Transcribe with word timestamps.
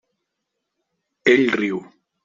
Ell 1.33 1.47
riu. 1.61 1.79